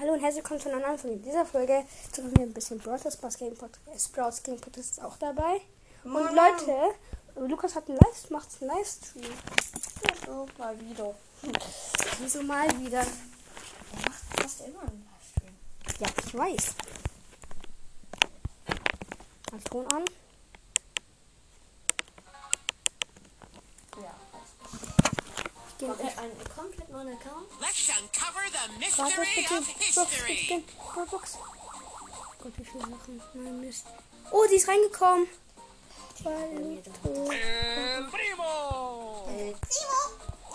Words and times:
Hallo 0.00 0.14
und 0.14 0.20
herzlich 0.20 0.42
willkommen 0.42 0.60
zu 0.60 0.70
einer 0.70 0.80
neuen 0.80 0.98
Folge. 0.98 1.16
In 1.16 1.22
dieser 1.22 1.44
Folge 1.44 1.84
zu 2.10 2.22
mir 2.22 2.40
ein 2.40 2.54
bisschen 2.54 2.80
Stars 2.80 3.12
Sprouts 3.12 3.36
Game 3.36 3.54
Podcast. 3.54 4.08
Sprouts 4.08 4.42
Game 4.42 4.58
Podcast 4.58 4.92
ist 4.92 5.04
auch 5.04 5.18
dabei. 5.18 5.60
Und 6.04 6.12
Moin. 6.12 6.34
Leute, 6.34 6.74
Lukas 7.36 7.74
hat 7.74 7.86
einen 7.86 7.98
Live, 7.98 8.30
macht 8.30 8.48
einen 8.62 8.70
Livestream. 8.70 9.26
So, 10.24 10.46
mal 10.56 10.80
wieder. 10.80 11.14
Wieso 12.18 12.42
mal 12.44 12.66
wieder? 12.80 13.00
Er 13.00 14.08
macht 14.08 14.40
fast 14.40 14.62
immer 14.62 14.80
einen 14.80 15.06
Livestream. 15.12 16.00
Ja, 16.00 16.08
ich 16.24 16.34
weiß. 16.34 16.74
Mal 19.52 19.60
Ton 19.64 19.86
an. 19.92 20.04
Ich 25.80 25.86
gehe 25.86 25.94
Komplett 25.94 26.18
einen 26.18 26.36
komplett 26.54 26.90
neuen 26.90 27.08
Account. 27.16 27.48
Let's 27.58 27.88
uncover 27.88 28.42
the 28.52 28.98
Warte, 28.98 29.18
mystery 29.18 29.26
bitte. 29.34 29.54
of 29.54 29.66
Box, 29.66 29.86
history. 29.86 30.48
bitte. 30.50 31.10
Box. 31.10 31.38
Gott, 32.42 32.52
wie 32.58 32.64
viele 32.64 32.80
Sachen. 32.80 33.22
Nein, 33.32 33.60
Mist. 33.62 33.86
Oh, 34.30 34.44
die 34.50 34.56
ist 34.56 34.68
reingekommen. 34.68 35.26
Balito. 36.22 37.30
El 37.32 38.04
primo. 38.10 39.26
Äh, 39.30 39.54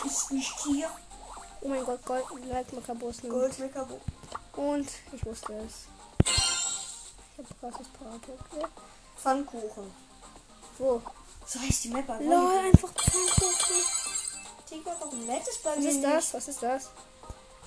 ist 0.05 0.31
nicht 0.31 0.59
hier. 0.63 0.91
Oh 1.61 1.69
mein 1.69 1.83
Gott, 1.83 2.05
Gold, 2.05 2.25
nimmt. 2.35 3.29
Goldmeckerbo. 3.33 3.99
Und 4.57 4.87
ich 5.11 5.25
wusste 5.25 5.53
es. 5.53 5.87
Ich 6.23 7.37
habe 7.39 7.47
krasses 7.59 7.87
Powerpack. 7.97 8.69
Pfannkuchen. 9.17 9.91
Wo? 10.77 11.01
So 11.47 11.59
heißt 11.59 11.83
die 11.85 11.89
Map. 11.89 12.07
Lol, 12.19 12.57
einfach 12.59 12.89
Pfannkuchen. 12.93 14.04
Tiger 14.67 14.95
doch 14.99 15.11
ein 15.11 15.25
nettes 15.25 15.57
bei 15.59 15.77
Was 15.77 15.85
ist 15.85 16.03
das? 16.03 16.33
Was 16.33 16.47
ist 16.47 16.63
das? 16.63 16.89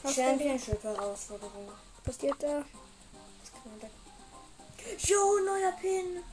Was 0.02 0.14
Championship 0.14 0.82
Herausforderung. 0.82 1.68
passiert 2.04 2.42
da? 2.42 2.64
Jo, 4.98 5.38
neuer 5.44 5.72
Pin. 5.72 6.24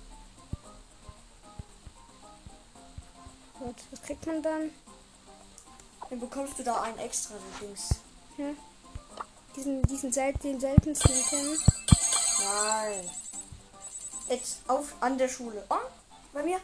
Gut, 3.59 3.75
was 3.91 4.01
kriegt 4.01 4.25
man 4.25 4.41
dann? 4.41 4.71
Dann 6.09 6.19
bekommst 6.19 6.59
du 6.59 6.63
da 6.63 6.81
einen 6.81 6.99
extra 6.99 7.35
Dings. 7.59 7.89
Ja. 8.37 8.51
Diesen, 9.55 9.81
diesen 9.83 10.11
sel 10.11 10.33
den 10.33 10.59
seltensten 10.59 11.23
Pin. 11.29 11.57
Nein. 12.43 13.09
Jetzt 14.29 14.57
auf 14.67 14.93
an 15.01 15.17
der 15.17 15.29
Schule. 15.29 15.65
Oh, 15.69 15.75
bei 16.33 16.43
mir. 16.43 16.59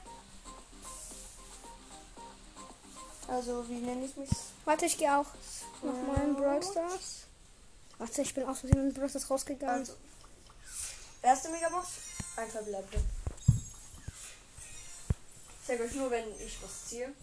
Also, 3.31 3.67
wie 3.69 3.79
nenne 3.79 4.03
ich 4.03 4.17
mich? 4.17 4.29
Warte, 4.65 4.85
ich 4.85 4.97
gehe 4.97 5.17
auch 5.17 5.27
nochmal 5.81 6.27
in 6.27 6.35
Brawl 6.35 6.61
Stars. 6.61 7.27
Warte, 7.97 8.23
ich 8.23 8.33
bin 8.33 8.43
aus 8.43 8.59
Versehen 8.59 8.89
in 8.89 8.93
Brawl 8.93 9.07
Stars 9.07 9.29
rausgegangen. 9.29 9.79
Also, 9.79 9.93
erste 11.21 11.47
Megabox, 11.47 11.87
ein 12.35 12.49
verbleibende. 12.49 13.01
Ich 15.61 15.67
sage 15.67 15.83
euch 15.83 15.93
nur, 15.93 16.11
wenn 16.11 16.25
ich 16.45 16.61
was 16.61 16.89
ziehe. 16.89 17.13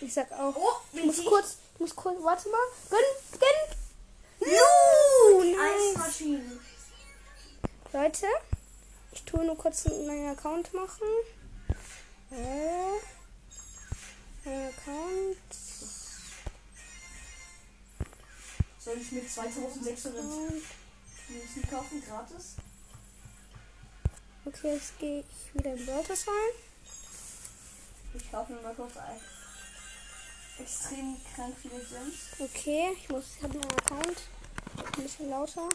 Ich 0.00 0.12
sag 0.12 0.32
auch. 0.32 0.56
Oh, 0.56 0.72
ich 0.92 1.04
muss 1.04 1.24
kurz, 1.24 1.58
ich 1.74 1.80
muss 1.80 1.94
kurz, 1.94 2.20
warte 2.24 2.48
mal. 2.48 2.58
Gönn, 2.90 3.38
gönn. 3.38 4.50
No, 4.50 5.44
nice. 5.44 5.96
Eismaschinen. 5.96 6.60
Leute, 7.92 8.26
ich 9.12 9.22
tue 9.22 9.44
nur 9.44 9.56
kurz 9.56 9.86
einen 9.86 10.06
neuen 10.06 10.30
Account 10.30 10.74
machen. 10.74 11.06
Äh, 12.32 13.19
Account. 14.44 15.36
Soll 18.78 18.96
ich 18.98 19.12
mir 19.12 19.26
2600 19.28 20.24
Und, 20.24 20.62
Münzen 21.28 21.70
kaufen, 21.70 22.02
gratis? 22.06 22.54
okay, 24.46 24.74
jetzt 24.74 24.98
gehe 24.98 25.20
ich 25.20 25.54
wieder 25.54 25.74
in 25.74 25.78
Stars 25.82 26.26
rein. 26.26 26.54
Ich 28.14 28.30
kaufe 28.32 28.52
mir 28.54 28.62
mal 28.62 28.74
kurz 28.74 28.96
ein. 28.96 29.20
Extrem 30.58 31.16
krank 31.34 31.54
viele 31.60 31.78
Gems. 31.78 32.14
Okay, 32.38 32.96
ich 32.96 33.08
muss, 33.08 33.24
ich 33.36 33.42
habe 33.42 33.54
einen 33.54 33.72
Account. 33.72 34.22
Ein 34.96 35.02
bisschen 35.02 35.30
lauter. 35.30 35.68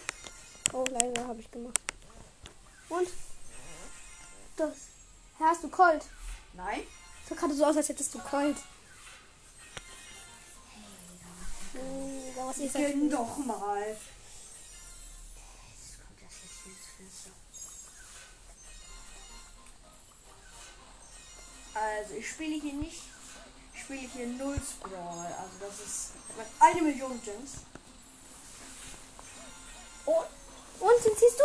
Oh, 0.73 0.83
leiser 0.89 1.27
habe 1.27 1.39
ich 1.39 1.49
gemacht. 1.51 1.79
Und? 2.89 3.07
Das. 4.57 4.73
Hast 5.39 5.63
du 5.63 5.69
Colt? 5.69 6.05
Nein. 6.53 6.81
Sah 7.27 7.35
gerade 7.35 7.55
so 7.55 7.65
aus, 7.65 7.77
als 7.77 7.89
hättest 7.89 8.13
du 8.13 8.19
Colt. 8.19 8.57
Äh, 11.73 12.37
was 12.37 12.57
ist 12.57 12.75
das? 12.75 12.81
Gönn 12.81 13.09
doch 13.09 13.37
mal. 13.37 13.97
Also, 21.73 22.13
ich 22.15 22.29
spiele 22.29 22.59
hier 22.61 22.73
nicht. 22.73 23.01
Ich 23.73 23.81
spiele 23.81 24.07
hier 24.07 24.27
null 24.27 24.55
Sprawl. 24.57 25.25
Also, 25.25 25.57
das 25.59 25.79
ist 25.85 26.11
eine 26.59 26.81
Million 26.81 27.21
Gems. 27.23 27.51
Oh, 30.05 30.23
Und, 30.79 31.05
den 31.05 31.17
ziehst 31.17 31.39
du? 31.39 31.43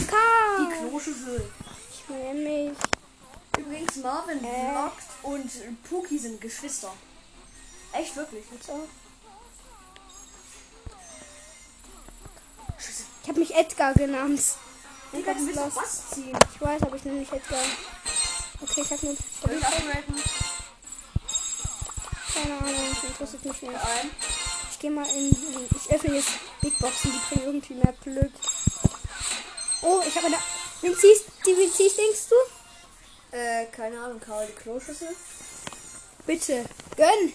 die 0.00 0.06
Karl! 0.06 0.88
Kloschüssel. 0.88 1.50
Ich 1.90 2.08
nehme 2.08 2.40
mich. 2.40 2.78
Übrigens, 3.64 3.96
Marvin 3.96 4.44
Äh. 4.44 4.70
vloggt 4.70 5.02
und 5.22 5.82
Puki 5.88 6.18
sind 6.18 6.40
Geschwister. 6.40 6.92
Echt, 7.92 8.16
wirklich. 8.16 8.44
Ich 13.22 13.28
habe 13.28 13.40
mich 13.40 13.54
Edgar 13.54 13.94
genannt. 13.94 14.40
Digga, 15.12 15.32
du 15.32 15.46
willst 15.46 15.76
was 15.76 16.10
ziehen. 16.10 16.36
Ich 16.54 16.60
weiß, 16.60 16.82
aber 16.82 16.96
ich 16.96 17.04
nenne 17.04 17.20
mich 17.20 17.32
Edgar. 17.32 17.60
Okay, 18.60 18.82
ich 18.82 18.90
habe 18.90 19.06
nur. 19.06 19.16
Soll 19.40 19.58
ich 19.58 19.64
upgraden? 19.64 20.22
Keine 22.34 22.58
Ahnung, 22.58 22.74
das 22.90 23.04
interessiert 23.04 23.44
mich 23.44 23.62
nicht. 23.62 23.80
Ich 24.72 24.78
gehe 24.78 24.90
mal 24.90 25.06
in. 25.06 25.36
Ich 25.76 25.90
öffne 25.90 26.16
jetzt 26.16 26.30
Big 26.60 26.78
Boxen, 26.78 27.12
die 27.12 27.34
bringen 27.34 27.46
irgendwie 27.46 27.74
mehr 27.74 27.94
Glück. 28.02 28.32
Oh, 29.82 30.02
ich 30.06 30.16
habe 30.16 30.26
eine. 30.26 30.36
Wen 30.80 30.96
ziehst, 30.96 31.24
die, 31.46 31.56
wen 31.56 31.72
ziehst, 31.72 31.96
denkst 31.96 32.28
du? 32.28 32.34
Äh, 33.34 33.66
keine 33.72 33.98
Ahnung, 33.98 34.20
Karl, 34.20 34.46
die 34.46 34.52
Kloschüssel. 34.52 35.08
Bitte, 36.24 36.64
gönn! 36.96 37.32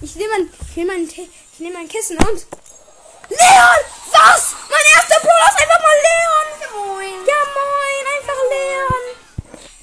Ich 0.00 0.16
nehme 0.16 0.30
mein, 0.30 0.50
ich 0.66 0.76
nehme 0.76 0.92
mein, 0.92 1.02
ich 1.04 1.58
nehme 1.58 1.74
mein 1.74 1.88
Kissen 1.88 2.16
und. 2.16 2.46
Leon! 3.28 3.82
Was? 4.12 4.54
Mein 4.70 4.86
erster 4.96 5.20
Brawler 5.20 5.50
ist 5.50 5.60
einfach 5.60 5.82
mal 5.82 5.98
Leon! 6.08 6.46
Ja 6.58 6.68
moin! 6.72 7.26
Ja 7.28 7.40
moin, 7.52 8.04
einfach 8.16 8.40
Leon! 8.48 9.04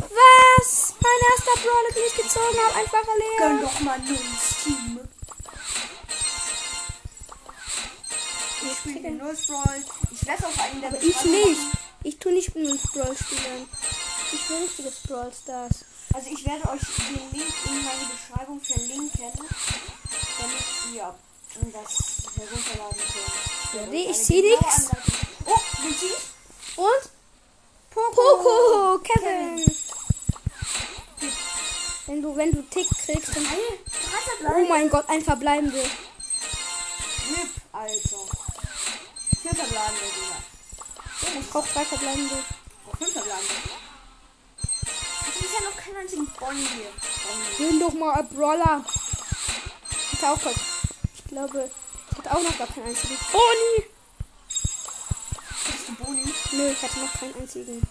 Was? 0.09 0.93
Mein 1.03 1.21
erster 1.29 1.61
Brawler, 1.61 1.91
den 1.93 2.03
ich 2.07 2.15
gezogen 2.15 2.57
habe, 2.65 2.75
einfach 2.75 3.03
Gönn 3.37 3.59
Leon! 3.59 3.61
doch 3.61 3.79
mal 3.81 3.99
neues 3.99 4.63
Team. 4.63 4.99
Ich 8.63 8.77
spiele 8.79 9.01
den 9.01 9.17
Null. 9.17 9.37
Ich 10.11 10.25
werde 10.25 10.47
auf 10.47 10.59
einen 10.59 10.81
der 10.81 10.89
Aber 10.89 10.99
ich 10.99 11.23
nicht. 11.25 11.61
Ich 12.01 12.17
tue 12.17 12.33
nicht 12.33 12.55
mit 12.55 12.81
Brawl 12.91 13.15
spielen. 13.15 13.69
Ich 14.31 14.49
will 14.49 14.57
richtiges 14.57 14.99
Brawl 15.07 15.31
Stars. 15.33 15.85
Also 16.13 16.29
ich 16.29 16.45
werde 16.45 16.69
euch 16.69 16.81
den 16.81 17.31
Link 17.31 17.53
in 17.65 17.83
meine 17.83 18.05
Beschreibung 18.05 18.61
verlinken, 18.61 19.31
damit 20.39 20.63
ihr 20.93 21.15
das 21.71 22.23
herunterladen 22.35 23.01
könnt. 23.13 23.73
Ja, 23.73 23.85
nee, 23.89 24.09
ich 24.09 24.29
nix. 24.29 24.89
Anleitung. 24.89 25.19
Oh, 25.45 25.59
wie 25.83 25.97
ziehst 25.97 26.29
Und? 26.75 27.09
Poco. 27.89 28.11
Poco! 28.13 28.99
Kevin! 28.99 29.65
Wenn 32.05 32.21
du, 32.21 32.35
wenn 32.35 32.51
du 32.51 32.61
Tick 32.63 32.87
kriegst, 32.89 33.35
dann. 33.35 33.45
Oh 34.47 34.65
mein 34.67 34.89
Gott, 34.89 35.07
ein 35.09 35.23
verbleibende. 35.23 35.79
Rip, 35.79 37.49
Alter. 37.71 38.17
Vier 39.41 39.55
verbleibende, 39.55 40.05
Digga. 40.15 41.39
Ich 41.39 41.49
brauche 41.49 41.69
drei 41.73 41.85
verbleibende. 41.85 42.43
Oh, 42.87 42.97
fünf 42.97 43.11
verbleibende. 43.11 43.78
Es 45.91 46.13
ist 46.13 46.17
ja 46.17 46.23
noch 46.23 46.27
kein 46.27 46.27
einzigen 46.27 46.27
Bonnie 46.39 46.67
hier. 47.57 47.67
Nimm 47.67 47.79
doch 47.79 47.93
mal 47.93 48.13
ein 48.19 48.29
Brawler. 48.29 48.85
Ich 50.13 50.23
auch 50.23 50.39
grad- 50.39 50.53
Ich 51.15 51.23
glaube, 51.25 51.69
ich 52.11 52.17
hatte 52.17 52.31
auch 52.37 52.41
noch 52.43 52.57
gar 52.57 52.67
keinen 52.67 52.87
einzigen. 52.87 53.17
Boni! 53.31 53.89
Bist 54.47 55.87
du 55.87 55.95
Boni? 56.03 56.33
Nö, 56.51 56.71
ich 56.71 56.81
hatte 56.81 56.99
noch 56.99 57.13
keinen 57.13 57.35
einzigen. 57.35 57.81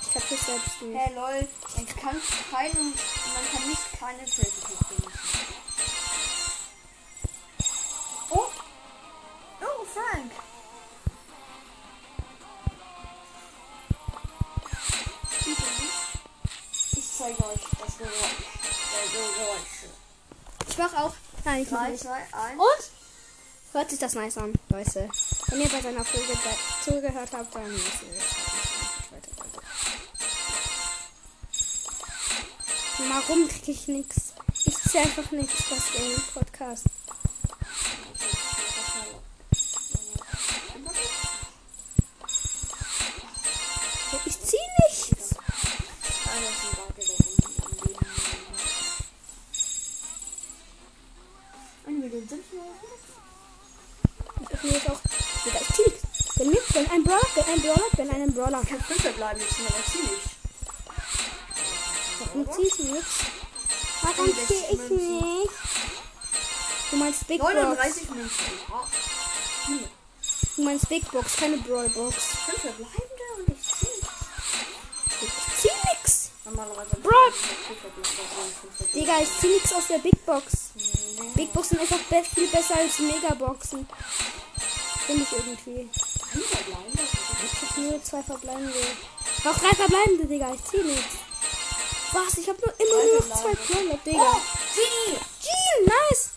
Ich 0.00 0.14
hab 0.14 0.28
das 0.28 0.46
selbst 0.46 0.82
nicht. 0.82 0.98
Hey 0.98 1.14
lol, 1.14 1.48
man 1.76 1.86
kann 1.86 2.20
keinen, 2.50 2.94
man 2.94 3.50
kann 3.52 3.68
nicht 3.68 3.98
keine 3.98 4.24
Crazy 4.24 4.60
1. 21.92 22.04
Und? 22.54 22.90
Hört 23.72 23.90
sich 23.90 23.98
das 23.98 24.14
nice 24.14 24.38
an, 24.38 24.52
Leute. 24.68 25.08
Wenn 25.48 25.60
ihr 25.60 25.68
bei 25.68 25.80
seiner 25.80 26.04
Folge 26.04 26.38
zugehört 26.84 27.30
habt, 27.32 27.54
dann 27.54 27.70
wisst 27.70 28.02
ihr 28.02 28.14
jetzt. 28.14 28.34
Warum 32.98 33.48
kriege 33.48 33.72
ich 33.72 33.88
nichts? 33.88 34.32
Ich 34.64 34.78
ziehe 34.78 35.02
einfach 35.02 35.30
nichts, 35.32 35.64
was 35.70 35.94
im 35.96 36.22
Podcast. 36.34 36.84
Million 52.12 52.28
sind 52.28 52.52
nur. 52.52 52.64
Ich 54.42 54.50
öffne 54.50 54.70
jetzt 54.70 54.90
auch. 54.90 55.00
Digga, 55.44 55.58
ich 55.60 55.74
ziehe 55.74 55.88
nichts. 55.88 56.02
Gönn 56.36 56.50
mir, 56.50 56.60
gönn 56.72 56.90
einen 56.90 57.04
Brawler, 57.04 57.26
gönn 57.34 57.44
einen 57.44 57.62
Brawler, 57.62 57.90
gönn 57.96 58.10
einen 58.10 58.34
Brawler. 58.34 58.60
Ich 58.62 58.68
kann 58.68 58.80
fünf 58.82 59.16
bleiben 59.16 59.40
jetzt, 59.40 59.54
aber. 59.60 59.74
Warum 62.26 62.52
zieh 62.52 62.66
ich 62.66 62.78
nichts? 62.78 63.14
Warum 64.02 64.30
zieh 64.46 64.64
ich 64.72 64.90
nicht? 64.90 65.50
Du 66.90 66.96
meinst 66.96 67.26
Big 67.26 67.40
Box. 67.40 67.54
39 67.54 68.10
Münzen. 68.10 68.58
Ja. 68.68 68.86
Du 70.56 70.62
meinst 70.64 70.88
Big 70.88 71.10
Box, 71.10 71.36
keine 71.36 71.56
Brawl 71.58 71.88
Box. 71.88 72.14
Fünf 72.14 72.60
verbleibende 72.60 73.24
und 73.38 73.48
ich 73.48 73.62
ziehe. 73.62 73.90
Ich 75.22 75.30
zieh 75.62 75.70
nix. 75.90 76.30
Normalerweise. 76.44 76.90
Verbleibende. 76.90 77.48
Digga, 78.94 79.18
ich 79.22 79.30
zieh 79.40 79.48
nix 79.48 79.72
aus 79.72 79.86
der 79.86 79.98
Big 79.98 80.26
Box. 80.26 80.71
Big 81.34 81.52
Boxen 81.52 81.78
sind 81.78 81.80
einfach 81.80 81.98
be 82.08 82.22
viel 82.22 82.48
besser 82.48 82.76
als 82.76 82.98
Megaboxen. 82.98 83.86
Finde 85.06 85.22
ich 85.22 85.32
irgendwie. 85.32 85.90
Ich 86.34 87.62
hab 87.62 87.76
nur 87.78 88.02
zwei 88.02 88.22
verbleibende. 88.22 88.72
Noch 89.44 89.58
drei 89.58 89.74
verbleibende, 89.74 90.26
Digga. 90.26 90.54
Ich 90.54 90.64
zieh 90.64 90.82
nichts. 90.82 91.16
Was? 92.12 92.38
Ich 92.38 92.48
hab 92.48 92.58
nur 92.60 92.74
immer 92.78 93.04
nur 93.04 93.28
noch 93.28 93.36
zwei 93.36 93.54
Brawler, 93.54 93.98
Digga. 94.04 94.22
Oh, 94.22 94.40
Genie! 94.74 95.18
Jean, 95.40 95.84
nice. 95.86 96.30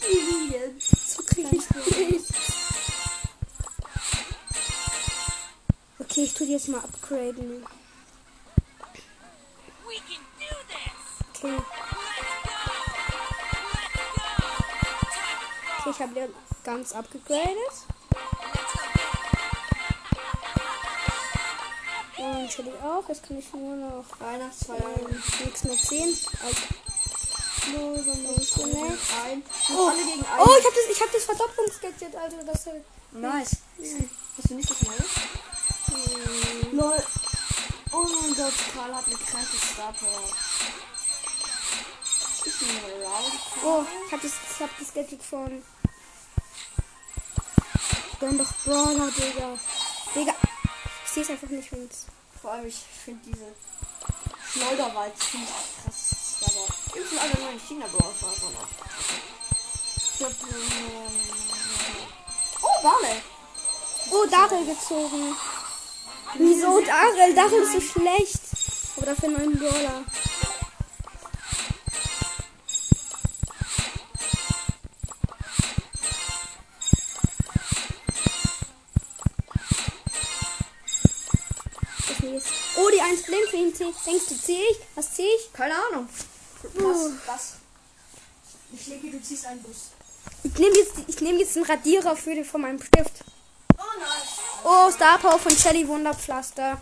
Genie! 0.00 0.80
So 1.06 1.22
krieg 1.22 1.46
ich 1.52 1.70
nichts. 1.96 2.32
Okay, 5.98 6.24
ich 6.24 6.34
tu 6.34 6.44
die 6.44 6.52
jetzt 6.52 6.68
mal 6.68 6.78
upgraden. 6.78 7.64
This. 11.46 11.60
Okay. 15.78 15.90
Ich 15.90 16.00
habe 16.00 16.14
den 16.14 16.34
ganz 16.64 16.92
abgegradet. 16.92 17.72
Und 22.18 22.50
Shelly 22.50 22.72
auch. 22.82 23.08
Jetzt 23.08 23.26
kann 23.26 23.38
ich 23.38 23.52
nur 23.52 23.76
noch 23.76 24.04
Weihnachtsfeier. 24.18 24.78
ähm, 24.78 25.22
nichts 25.44 25.64
mehr 25.64 25.76
ziehen. 25.76 26.18
Also, 26.44 26.62
nur 27.72 27.98
so 27.98 28.10
ein. 28.10 29.42
Oh. 29.70 29.88
Alle 29.88 30.04
gegen 30.04 30.24
einen. 30.24 30.40
Oh, 30.40 30.56
ich 30.58 30.64
habe 30.64 30.74
das, 30.74 30.96
ich 30.96 31.00
hab 31.00 31.12
das 31.12 31.24
Verdopplungsgadget, 31.24 32.16
Alter. 32.16 32.44
Das 32.44 32.66
halt. 32.66 32.84
Nice. 33.12 33.56
Hast 34.38 34.50
du 34.50 34.54
nicht 34.54 34.70
das 34.70 34.82
neue? 34.82 34.96
Hm. 34.96 36.76
Lol. 36.76 37.02
Oh 37.92 38.06
mein 38.20 38.34
Gott, 38.34 38.52
Karl 38.74 38.94
hat 38.94 39.06
eine 39.06 39.14
kranke 39.14 39.56
Star 39.56 39.92
Power. 39.92 40.28
Oh, 43.64 43.84
ich 44.06 44.12
habe 44.12 44.22
das, 44.22 44.32
ich 44.32 44.62
hab 44.62 44.78
das 44.78 44.94
Gadget 44.94 45.22
von. 45.22 45.62
Gönn 48.20 48.38
doch 48.38 48.52
Brawler, 48.64 49.10
Digga. 49.10 49.58
Digga. 50.14 50.34
Ich 51.04 51.10
sehe 51.12 51.22
es 51.22 51.30
einfach 51.30 51.48
nicht, 51.48 51.72
wenn's. 51.72 52.06
Vor 52.40 52.52
allem, 52.52 52.66
ich 52.66 52.76
finde 53.04 53.20
diese 53.26 53.46
Schleuderwald 54.52 55.12
ziemlich 55.18 55.48
krass. 55.82 56.36
Aber 56.42 57.00
ich 57.00 57.08
sind 57.08 57.18
alle 57.18 57.44
neuen 57.44 57.60
china 57.60 57.86
brawler 57.86 58.12
noch. 58.12 58.68
Ich 60.14 60.24
hab 60.24 60.32
Oh, 62.62 62.84
Wale! 62.84 63.22
Oh, 64.12 64.26
Daryl 64.30 64.66
gezogen. 64.66 65.36
Wieso 66.38 66.80
Daryl? 66.80 67.34
Daryl 67.34 67.62
ist 67.62 67.72
so 67.72 67.80
schlecht. 67.80 68.40
Aber 68.96 69.06
dafür 69.06 69.28
einen 69.28 69.58
neuen 69.58 69.58
für 83.94 83.98
zieh- 84.00 84.10
Denkst 84.10 84.26
du, 84.28 84.36
zieh 84.38 84.62
ich? 84.70 84.78
Was 84.94 85.12
zieh 85.14 85.22
ich? 85.26 85.52
Keine 85.52 85.74
Ahnung. 85.74 86.08
Was? 86.74 87.10
Was? 87.26 87.52
Ich 88.72 88.86
lege, 88.88 89.10
du 89.10 89.22
ziehst 89.22 89.46
einen 89.46 89.62
Bus. 89.62 89.90
Ich 90.42 90.54
nehme 90.58 90.76
jetzt, 90.76 90.92
ich 91.06 91.20
nehm 91.20 91.38
jetzt 91.38 91.56
einen 91.56 91.66
Radierer 91.66 92.16
für 92.16 92.34
den, 92.34 92.44
von 92.44 92.60
meinem 92.60 92.82
Stift. 92.82 93.12
Oh, 93.78 93.82
nice. 93.98 94.38
Oh, 94.64 94.90
Star 94.90 95.18
Power 95.18 95.38
von 95.38 95.56
Shelly 95.56 95.86
Wunderpflaster. 95.86 96.80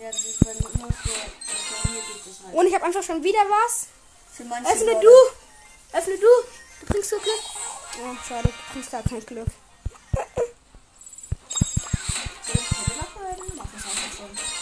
Ja, 0.00 0.10
das 0.10 0.24
ist 0.24 0.40
bei 0.44 0.50
immer 0.50 0.68
so. 0.70 0.78
Bei 0.84 1.90
mir 1.90 2.02
gibt 2.02 2.26
es 2.26 2.40
halt. 2.44 2.54
Und 2.54 2.66
ich 2.66 2.74
habe 2.74 2.84
einfach 2.84 3.02
schon 3.02 3.22
wieder 3.22 3.38
was. 3.48 3.86
Für 4.32 4.44
manche 4.44 4.72
Öffne 4.72 4.92
Leute- 4.92 5.06
du! 5.06 5.96
Öffne 5.98 6.14
du! 6.18 6.26
Du 6.80 6.86
bringst 6.86 7.10
so 7.10 7.16
Glück. 7.18 7.40
Oh, 8.02 8.14
schade, 8.26 8.48
du 8.48 8.72
bringst 8.72 8.90
gar 8.90 9.02
kein 9.02 9.24
Glück. 9.26 9.46
Soll 12.46 12.54
ich 12.54 13.00
upgraden? 13.00 13.52
Mach 13.56 13.66
das 13.72 13.84
einfach 13.84 14.16
schon. 14.16 14.61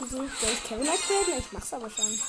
Wieso? 0.00 0.16
Soll 0.16 0.28
ich 0.52 0.64
Kevin 0.64 0.88
upgraden? 0.88 1.38
Ich 1.38 1.52
mach's 1.52 1.72
aber 1.72 1.90
schon. 1.90 2.20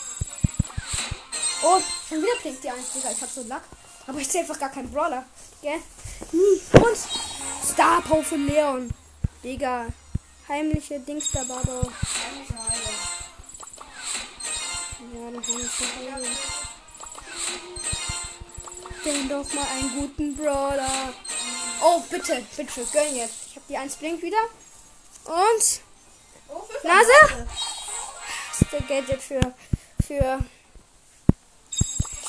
Oh, 1.63 1.79
schon 2.09 2.21
wieder 2.21 2.35
blinkt 2.41 2.63
die 2.63 2.69
1, 2.69 2.91
Digga. 2.93 3.11
Ich 3.11 3.21
hab 3.21 3.29
so 3.29 3.43
Lack. 3.43 3.63
Aber 4.07 4.19
ich 4.19 4.27
sehe 4.27 4.41
einfach 4.41 4.59
gar 4.59 4.69
keinen 4.69 4.91
Brawler. 4.91 5.23
Gell? 5.61 5.79
Hm. 6.31 6.81
Und 6.83 6.97
Star 7.65 8.01
Power 8.01 8.23
für 8.23 8.35
Leon. 8.35 8.89
Digga. 9.43 9.87
Heimliche 10.47 10.99
Dings 10.99 11.31
da, 11.31 11.43
Bardo. 11.43 11.79
Eigentlich 11.79 12.49
Heile. 12.49 12.91
Ja, 15.13 15.31
dann 15.31 15.43
heimliche. 15.47 16.37
Gönn 19.03 19.29
doch 19.29 19.53
mal 19.53 19.67
einen 19.67 19.99
guten 19.99 20.35
Brawler. 20.35 21.13
Oh, 21.81 22.01
bitte, 22.09 22.45
bitte, 22.55 22.85
gönn 22.91 23.15
jetzt. 23.15 23.33
Ich 23.47 23.55
hab 23.55 23.67
die 23.67 23.77
1 23.77 23.95
blinkt 23.95 24.21
wieder. 24.21 24.43
Und 25.25 25.81
Nase? 26.83 27.47
Das 28.49 28.61
ist 28.61 28.71
der 28.71 28.81
Gadget 28.81 29.21
für, 29.21 29.39
für 30.05 30.39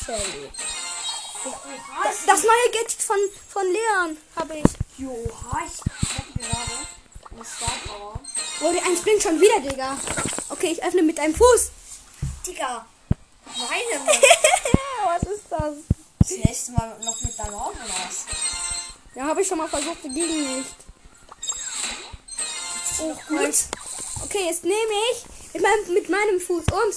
Shelly. 0.04 0.50
Das, 2.04 2.26
das 2.26 2.42
neue 2.44 2.70
Gadget 2.72 3.02
von, 3.02 3.16
von 3.48 3.64
Leon 3.66 4.16
habe 4.36 4.54
ich. 4.58 4.64
Jo, 4.98 5.16
ich 5.24 5.80
hab 5.80 6.34
gerade 6.34 6.86
eine 7.30 7.44
Star 7.44 7.72
Power. 7.86 8.20
Oh, 8.60 8.72
die 8.72 8.80
1 8.80 9.00
blinkt 9.02 9.22
schon 9.22 9.40
wieder, 9.40 9.60
Digga. 9.60 9.98
Okay, 10.50 10.72
ich 10.72 10.82
öffne 10.82 11.02
mit 11.02 11.18
einem 11.18 11.34
Fuß. 11.34 11.70
Digga, 12.46 12.86
meine. 13.56 14.06
Was 15.04 15.22
ist 15.22 15.44
das? 15.50 15.74
Das 16.18 16.30
nächste 16.30 16.72
Mal 16.72 16.96
noch 17.04 17.20
mit 17.20 17.36
deinem 17.36 17.54
Auto 17.54 17.76
was. 17.80 18.26
Ja, 19.16 19.24
habe 19.24 19.42
ich 19.42 19.48
schon 19.48 19.58
mal 19.58 19.68
versucht, 19.68 20.02
ging 20.02 20.56
nicht. 20.58 20.74
Oh, 23.00 23.14
gut. 23.28 23.54
Okay, 24.22 24.46
jetzt 24.46 24.64
nehme 24.64 24.76
ich 25.12 25.24
mit 25.52 25.62
meinem, 25.62 25.94
mit 25.94 26.08
meinem 26.08 26.40
Fuß 26.40 26.64
und. 26.64 26.94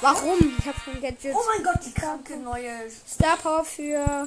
Warum? 0.00 0.56
Ich 0.58 0.66
habe 0.66 0.78
schon 0.84 1.00
Gadget. 1.00 1.34
Oh 1.34 1.42
mein 1.46 1.62
Gott, 1.62 1.78
die 1.84 1.92
kranke 1.92 2.36
neue. 2.36 2.90
Star 3.08 3.36
Power 3.36 3.64
für. 3.64 3.92
Ja. 3.94 4.26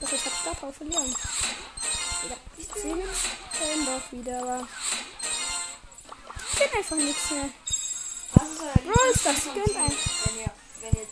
Doch, 0.00 0.12
ich 0.12 0.24
habe 0.24 0.36
Star 0.40 0.54
Power 0.54 0.72
für 0.72 0.84
Leon. 0.84 1.14
Ja, 2.28 2.36
ich 2.56 2.82
sehe 2.82 2.96
nichts. 2.96 3.20
Dann 3.60 3.86
doch 3.86 4.12
wieder, 4.12 4.42
aber. 4.42 4.68
Ich 6.52 6.58
kenn 6.58 6.78
einfach 6.78 6.96
nichts 6.96 7.30
mehr. 7.30 7.50
Was 8.34 8.48
ist 8.48 8.60
euer 8.60 8.92
Brawl 8.92 9.14
Stars, 9.18 9.44
Lieblingsspiel 9.44 9.74
gönnt 9.74 9.76
ein. 9.76 9.96
Wenn 10.24 10.36
ihr, 10.40 10.50
wenn 10.80 10.94
ihr. 10.94 11.06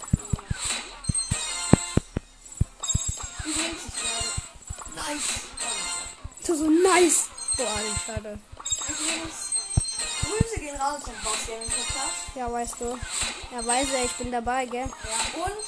Übrigens, 3.45 3.83
ich 3.87 3.97
werde. 4.03 4.31
Nice. 4.97 5.29
Du 6.47 6.55
so 6.55 6.71
nice. 6.71 7.29
Boah, 7.57 7.81
schade. 8.07 8.39
Übrigens, 8.89 9.53
Grüße 10.23 10.61
gehen 10.61 10.77
raus 10.77 11.03
an 11.05 11.15
Boss 11.25 11.47
Gaming 11.47 11.69
Podcast. 11.69 12.15
Ja, 12.35 12.53
weißt 12.53 12.75
du. 12.81 12.99
Ja, 13.53 13.67
weiß 13.67 13.89
er, 13.95 14.05
ich 14.05 14.13
bin 14.13 14.33
dabei, 14.33 14.67
gell? 14.67 14.87
Ja, 14.87 15.45
und. 15.45 15.67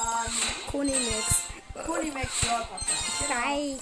Ähm, 0.00 0.32
Koni 0.70 0.92
nix. 0.92 1.42
Kuni 1.86 2.10
Max 2.10 2.28
Brawl 2.40 2.66
Podcast. 2.66 3.02
Genau. 3.20 3.40
Nehme 3.48 3.78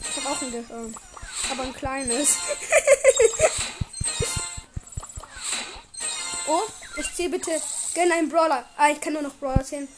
ich 0.00 0.24
habe 0.24 0.28
auch 0.28 0.42
ein 0.42 0.52
Gehirn. 0.52 0.96
Aber 1.50 1.62
ein 1.62 1.74
kleines. 1.74 2.38
Oh, 6.46 6.60
ich 6.98 7.10
ziehe 7.14 7.30
bitte. 7.30 7.50
Gönn 7.94 8.12
einen 8.12 8.28
Brawler. 8.28 8.64
Ah, 8.76 8.90
ich 8.90 9.00
kann 9.00 9.14
nur 9.14 9.22
noch 9.22 9.32
Brawler 9.36 9.64
zählen. 9.64 9.88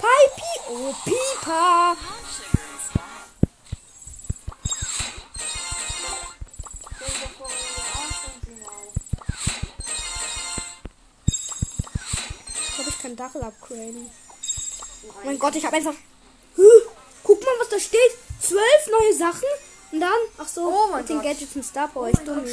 Pipi. 0.00 0.52
Oh, 0.70 0.94
Finale. 1.04 1.96
Ich 12.56 12.74
glaube, 12.74 12.90
ich 12.90 12.98
kann 13.02 13.16
Dachel 13.16 13.42
upgraden. 13.42 14.10
Oh 15.08 15.12
mein 15.24 15.38
Gott, 15.38 15.54
ich 15.56 15.64
habe 15.64 15.76
einfach. 15.76 15.94
Huh, 16.56 16.62
guck 17.22 17.40
mal, 17.42 17.52
was 17.58 17.68
da 17.68 17.78
steht. 17.78 18.00
Zwölf 18.40 18.86
neue 18.90 19.14
Sachen. 19.14 19.48
Und 19.92 20.00
dann, 20.00 20.10
ach 20.38 20.48
so, 20.48 20.72
Oh 20.72 20.96
mit 20.96 21.08
den 21.08 21.16
Gott. 21.16 21.26
Gadgets 21.26 21.56
und 21.56 21.64
Star 21.64 21.88
Power. 21.88 22.04
Oh 22.04 22.08
ich 22.08 22.24
mein 22.24 22.44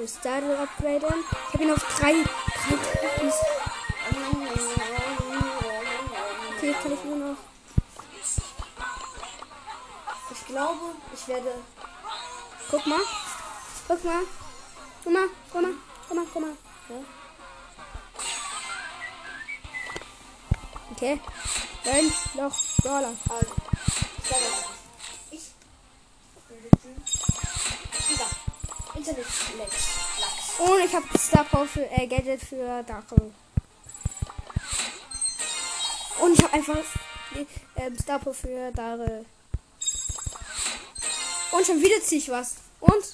Für 0.00 0.08
Startle 0.08 0.58
upgraden. 0.58 1.24
Ich 1.48 1.52
habe 1.52 1.62
ihn 1.62 1.72
auf 1.72 1.98
drei. 1.98 2.12
drei 2.14 2.76
Treffens. 2.98 3.34
Okay, 6.56 6.74
kann 6.82 6.92
ich 6.94 7.04
nur 7.04 7.16
noch. 7.16 7.36
Ich 10.30 10.46
glaube, 10.46 10.94
ich 11.12 11.28
werde. 11.28 11.52
Guck 12.70 12.86
mal. 12.86 13.00
Guck 13.88 14.04
mal. 14.04 14.22
Guck 15.04 15.12
mal. 15.12 15.28
Guck 15.52 15.62
mal. 15.62 15.74
Guck 16.08 16.16
mal. 16.16 16.26
Guck 16.32 16.42
mal. 16.42 16.56
Ja. 16.88 16.96
Okay. 20.92 21.20
Dann 21.84 22.12
noch 22.36 22.58
Brawler. 22.82 23.12
Also, 23.28 23.54
Und 30.60 30.84
ich 30.84 30.94
habe 30.94 31.06
Star 31.18 31.44
Power 31.44 31.66
für 31.66 31.90
äh, 31.90 32.06
Gadget 32.06 32.42
für 32.42 32.82
Dachel. 32.86 33.32
Und 36.20 36.32
ich 36.34 36.42
habe 36.42 36.52
einfach 36.52 36.76
ähm, 37.76 37.98
Star 37.98 38.18
Power 38.18 38.34
für 38.34 38.70
Darel. 38.72 39.24
Und 41.52 41.66
schon 41.66 41.80
wieder 41.80 42.02
ziehe 42.02 42.20
ich 42.20 42.28
was. 42.28 42.56
Und 42.80 43.04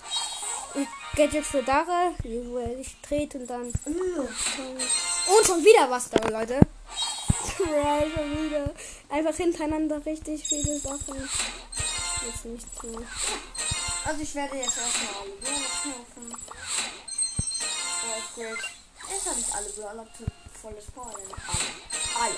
äh, 0.74 0.86
Gadget 1.14 1.46
für 1.46 1.62
Darel, 1.62 2.14
wo 2.24 2.58
er 2.58 2.76
sich 2.78 2.96
dreht 3.02 3.34
und 3.36 3.46
dann. 3.46 3.66
Und 3.66 5.46
schon 5.46 5.64
wieder 5.64 5.88
was 5.88 6.10
da, 6.10 6.28
Leute. 6.28 6.54
ja, 7.58 8.00
schon 8.00 8.44
wieder. 8.44 8.74
Einfach 9.08 9.36
hintereinander 9.36 10.04
richtig 10.04 10.48
viele 10.48 10.80
Sachen. 10.80 11.28
Jetzt 12.26 12.44
nicht 12.44 12.66
so. 12.82 12.88
Also, 14.04 14.20
ich 14.20 14.34
werde 14.34 14.56
jetzt 14.56 14.78
erstmal 14.78 15.22
alle 15.22 15.32
kaufen. 15.42 16.55
Upgrade. 18.36 18.58
Jetzt 19.10 19.26
habe 19.26 19.40
ich 19.40 19.54
alle 19.54 19.68
Brawler 19.70 20.06
volles 20.60 20.84
Power. 20.94 21.06
Alle. 21.14 21.24
Alle. 22.20 22.36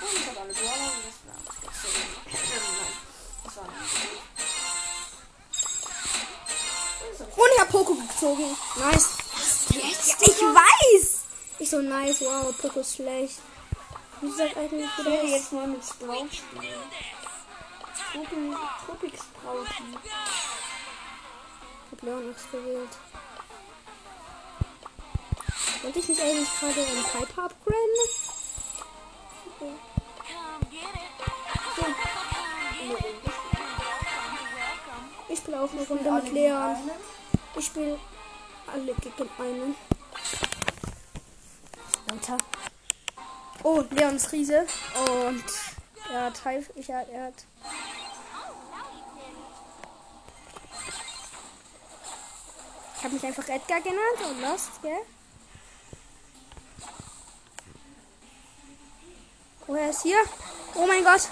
Und 0.00 0.12
ich 0.18 0.26
habe 0.28 0.40
alle 0.40 0.52
Brawler 0.52 0.92
und 0.92 1.04
das 1.06 1.18
war 1.26 1.36
Nein, 2.26 2.92
das 3.44 3.56
war 3.56 3.64
nicht. 3.68 3.76
Und 7.36 7.50
ich 7.54 7.60
habe 7.60 7.70
Poco 7.72 7.94
gezogen. 7.94 8.56
Nice. 8.76 9.08
Yes, 9.70 10.16
ich 10.20 10.40
weiß. 10.42 11.18
Ich 11.58 11.70
so 11.70 11.78
nice. 11.80 12.20
Wow, 12.20 12.54
Poco 12.60 12.80
ist 12.80 12.96
schlecht. 12.96 13.38
Wie 14.20 14.30
sagt 14.32 14.56
eigentlich 14.56 14.88
Ich 14.98 14.98
wieder 15.04 15.22
jetzt? 15.22 15.30
jetzt 15.32 15.52
mal 15.52 15.66
mit 15.68 15.84
Sprout 15.84 16.28
spielen. 16.30 16.82
Tropi- 18.12 18.56
Tropic 18.86 19.14
Sprouty. 19.16 19.98
Leonox 22.02 22.50
gewählt. 22.50 22.90
Wollte 25.82 25.98
ich 25.98 26.08
mich 26.08 26.22
eigentlich 26.22 26.48
gerade 26.60 26.80
in 26.80 27.02
Piper 27.04 27.44
upgraden? 27.44 27.88
Welcome. 29.58 29.76
Ich 35.28 35.38
spiele 35.38 35.60
auch 35.60 35.72
eine 35.72 35.86
Runde 35.86 36.10
mit 36.10 36.32
Leon. 36.32 36.90
Ich 37.56 37.66
spiele 37.66 37.98
alle 38.66 38.94
gegen 38.94 39.30
einen. 39.38 39.74
Alter. 42.10 42.38
Oh, 43.62 43.84
Leon 43.90 44.16
ist 44.16 44.32
Riese. 44.32 44.66
Und 45.08 45.44
er 46.12 46.24
hat 46.26 46.44
Hive. 46.44 46.70
Ich 46.74 46.88
er 46.88 47.26
hat. 47.26 47.46
Ich 53.02 53.04
habe 53.04 53.16
mich 53.16 53.26
einfach 53.26 53.48
Edgar 53.48 53.80
genannt 53.80 54.30
und 54.30 54.40
Lost, 54.42 54.80
gell? 54.80 55.00
Oh, 59.66 59.74
er 59.74 59.90
ist 59.90 60.02
hier. 60.02 60.18
Oh 60.76 60.86
mein 60.86 61.02
Gott. 61.02 61.22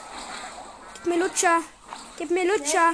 Gib 0.95 1.07
mir 1.07 1.19
Lutscher. 1.23 1.61
Gib 2.19 2.33
mir 2.33 2.45
Lutscher. 2.45 2.91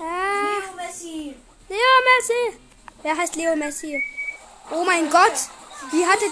Ah. 0.00 0.58
Leo 0.58 0.74
Messi. 0.74 1.36
Leo 1.68 1.78
Messi. 2.08 2.58
Wer 3.02 3.16
heißt 3.16 3.36
Leo 3.36 3.54
Messi? 3.54 4.02
Oh 4.72 4.82
mein 4.84 5.08
Gott. 5.08 5.50
Wie 5.90 6.06
hatte. 6.06 6.24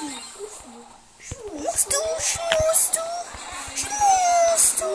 Schmusst 1.19 1.93
du, 1.93 1.99
schmusst 2.21 2.97
du, 2.97 3.77
schmusst 3.77 4.81
du. 4.81 4.87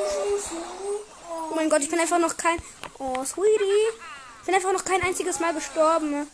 Oh 1.50 1.56
mein 1.56 1.70
Gott, 1.70 1.82
ich 1.82 1.90
bin 1.90 2.00
einfach 2.00 2.20
noch 2.20 2.38
kein. 2.38 2.62
Oh, 3.00 3.24
Sweetie. 3.24 3.90
Ich 4.40 4.46
bin 4.46 4.56
einfach 4.56 4.74
noch 4.74 4.86
kein 4.86 5.02
einziges 5.02 5.40
Mal 5.40 5.54
gestorben. 5.54 6.28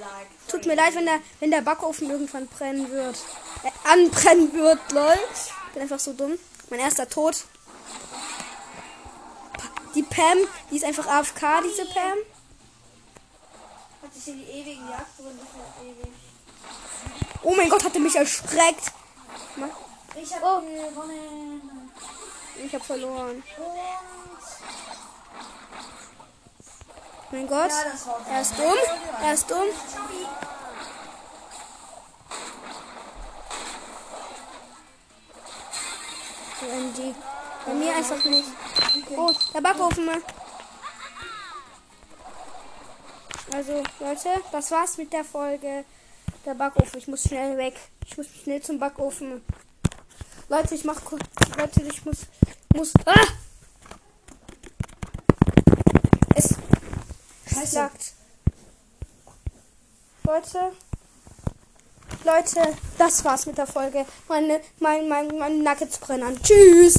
Like. 0.00 0.26
Tut 0.48 0.66
mir 0.66 0.74
leid, 0.74 0.94
wenn 0.94 1.04
der, 1.04 1.20
wenn 1.40 1.50
der 1.50 1.60
Backofen 1.60 2.10
irgendwann 2.10 2.48
brennen 2.48 2.90
wird. 2.90 3.16
Äh, 3.62 3.70
anbrennen 3.88 4.52
wird, 4.52 4.92
lol. 4.92 5.18
Bin 5.72 5.82
einfach 5.82 6.00
so 6.00 6.12
dumm. 6.12 6.36
Mein 6.70 6.80
erster 6.80 7.08
Tod. 7.08 7.44
Die 9.94 10.02
Pam, 10.02 10.38
die 10.70 10.76
ist 10.76 10.84
einfach 10.84 11.06
AFK, 11.06 11.62
diese 11.64 11.84
Pam. 11.86 12.18
Sich 14.24 14.32
in 14.34 14.38
die 14.40 14.50
ewigen 14.52 14.88
Jagdgründe 14.88 15.42
für 15.44 15.84
ewig. 15.84 16.12
Oh 17.42 17.54
mein 17.54 17.68
Gott, 17.68 17.84
hat 17.84 17.94
er 17.94 18.00
mich 18.00 18.16
erschreckt. 18.16 18.92
Ma- 19.56 19.68
Ich 20.16 20.32
hab 20.34 20.42
Oh. 20.42 20.60
gewonnen. 20.60 21.90
Ich 22.64 22.74
hab 22.74 22.82
verloren. 22.84 23.36
Und. 23.36 23.44
Mein 27.32 27.48
Gott. 27.48 27.70
Ja, 27.70 27.84
das 27.90 28.06
war 28.06 28.20
Er 28.30 28.40
ist 28.40 28.58
dumm. 28.58 28.78
Er 29.22 29.34
ist 29.34 29.50
dumm. 29.50 29.68
Wenn 36.60 36.94
die 36.94 37.14
bei 37.66 37.74
mir 37.74 37.94
einfach 37.96 38.24
nicht. 38.24 38.48
Oh, 39.16 39.30
der 39.54 39.60
Backofen. 39.60 40.08
Also, 43.52 43.82
Leute, 44.00 44.28
das 44.52 44.70
war's 44.70 44.96
mit 44.96 45.12
der 45.12 45.24
Folge. 45.24 45.84
Der 46.44 46.54
Backofen. 46.54 46.98
Ich 46.98 47.08
muss 47.08 47.22
schnell 47.22 47.56
weg. 47.56 47.74
Ich 48.06 48.16
muss 48.16 48.26
schnell 48.42 48.60
zum 48.62 48.78
Backofen. 48.78 49.42
Leute, 50.48 50.74
ich 50.74 50.84
mach 50.84 51.02
kurz. 51.04 51.22
Leute, 51.56 51.82
ich 51.82 52.04
muss. 52.04 52.18
muss. 52.74 52.92
Ah! 53.06 53.26
Es 56.34 56.54
Scheiße. 57.46 57.66
sagt. 57.66 58.12
Leute. 60.24 60.72
Leute, 62.24 62.76
das 62.98 63.24
war's 63.24 63.46
mit 63.46 63.58
der 63.58 63.66
Folge. 63.66 64.06
Meine, 64.28 64.60
mein, 64.80 65.08
mein, 65.08 65.28
meine 65.38 65.62
Nuggets 65.62 65.98
brennen. 65.98 66.40
Tschüss. 66.42 66.92